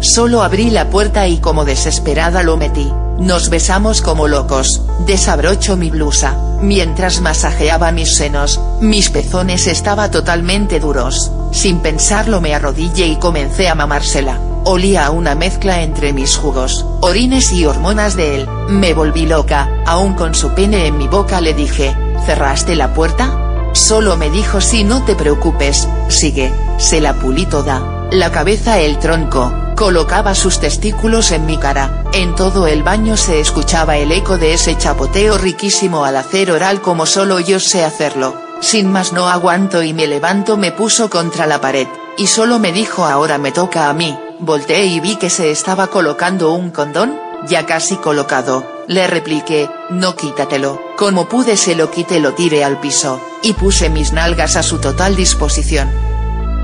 [0.00, 2.92] Solo abrí la puerta y como desesperada lo metí.
[3.18, 10.78] Nos besamos como locos, desabrocho mi blusa, mientras masajeaba mis senos, mis pezones estaba totalmente
[10.78, 16.36] duros, sin pensarlo me arrodillé y comencé a mamársela, olía a una mezcla entre mis
[16.36, 21.08] jugos, orines y hormonas de él, me volví loca, aún con su pene en mi
[21.08, 23.36] boca le dije, ¿cerraste la puerta?
[23.72, 29.00] Solo me dijo si no te preocupes, sigue, se la pulí toda, la cabeza el
[29.00, 34.36] tronco, colocaba sus testículos en mi cara, en todo el baño se escuchaba el eco
[34.36, 39.28] de ese chapoteo riquísimo al hacer oral como solo yo sé hacerlo, sin más no
[39.28, 41.86] aguanto y me levanto me puso contra la pared,
[42.16, 45.86] y solo me dijo ahora me toca a mí, volteé y vi que se estaba
[45.86, 47.16] colocando un condón,
[47.46, 52.80] ya casi colocado, le repliqué, no quítatelo, como pude se lo quité lo tiré al
[52.80, 56.07] piso, y puse mis nalgas a su total disposición.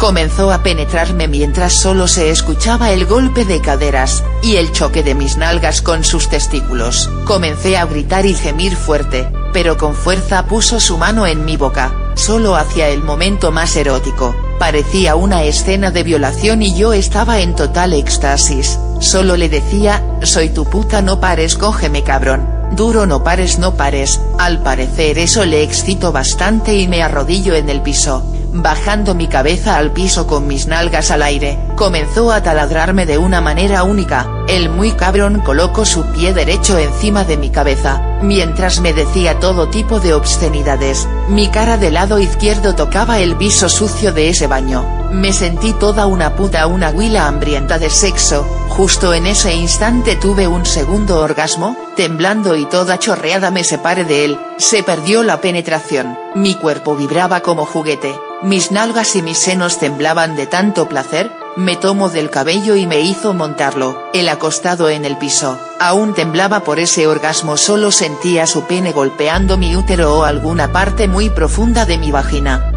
[0.00, 5.14] Comenzó a penetrarme mientras solo se escuchaba el golpe de caderas, y el choque de
[5.14, 7.10] mis nalgas con sus testículos.
[7.26, 11.94] Comencé a gritar y gemir fuerte, pero con fuerza puso su mano en mi boca,
[12.14, 17.54] solo hacia el momento más erótico, parecía una escena de violación y yo estaba en
[17.54, 23.58] total éxtasis, solo le decía, soy tu puta no pares cógeme cabrón, duro no pares
[23.58, 29.14] no pares, al parecer eso le excito bastante y me arrodillo en el piso, bajando
[29.14, 33.84] mi cabeza al piso con mis nalgas al aire, comenzó a taladrarme de una manera
[33.84, 39.38] única, el muy cabrón colocó su pie derecho encima de mi cabeza, mientras me decía
[39.38, 44.46] todo tipo de obscenidades, mi cara del lado izquierdo tocaba el piso sucio de ese
[44.46, 50.16] baño, me sentí toda una puta una huila hambrienta de sexo, justo en ese instante
[50.16, 55.40] tuve un segundo orgasmo, temblando y toda chorreada me separé de él, se perdió la
[55.40, 61.30] penetración, mi cuerpo vibraba como juguete, mis nalgas y mis senos temblaban de tanto placer,
[61.56, 66.60] me tomó del cabello y me hizo montarlo, el acostado en el piso, aún temblaba
[66.60, 71.84] por ese orgasmo solo sentía su pene golpeando mi útero o alguna parte muy profunda
[71.84, 72.72] de mi vagina.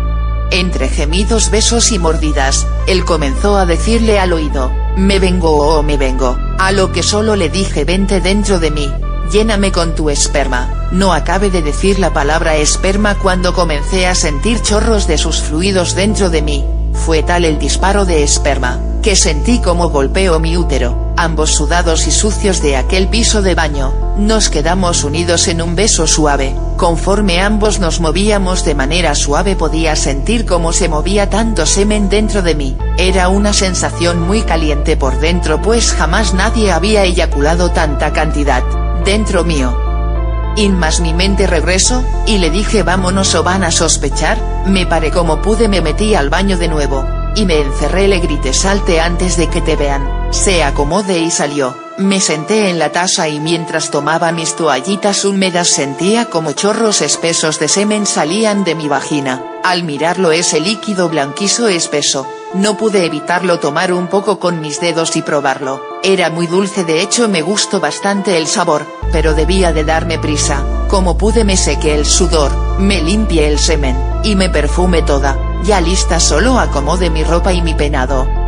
[0.51, 5.97] Entre gemidos besos y mordidas, él comenzó a decirle al oído, me vengo o me
[5.97, 8.91] vengo, a lo que solo le dije vente dentro de mí,
[9.33, 14.61] lléname con tu esperma, no acabe de decir la palabra esperma cuando comencé a sentir
[14.61, 16.63] chorros de sus fluidos dentro de mí,
[16.93, 22.11] fue tal el disparo de esperma, que sentí como golpeó mi útero, ambos sudados y
[22.11, 27.79] sucios de aquel piso de baño, nos quedamos unidos en un beso suave, conforme ambos
[27.79, 32.77] nos movíamos de manera suave podía sentir cómo se movía tanto semen dentro de mí,
[32.99, 38.61] era una sensación muy caliente por dentro pues jamás nadie había eyaculado tanta cantidad
[39.03, 39.77] dentro mío.
[40.55, 44.37] In más mi mente regreso, y le dije vámonos o van a sospechar,
[44.67, 48.53] me paré como pude me metí al baño de nuevo, y me encerré le grité
[48.53, 53.29] salte antes de que te vean, se acomode y salió, me senté en la taza
[53.29, 58.87] y mientras tomaba mis toallitas húmedas sentía como chorros espesos de semen salían de mi
[58.87, 64.79] vagina, al mirarlo ese líquido blanquizo espeso, no pude evitarlo tomar un poco con mis
[64.79, 69.73] dedos y probarlo, era muy dulce de hecho me gustó bastante el sabor, pero debía
[69.73, 74.49] de darme prisa, como pude me sequé el sudor, me limpié el semen, y me
[74.49, 78.42] perfume toda, ya lista solo acomode mi ropa y mi penado,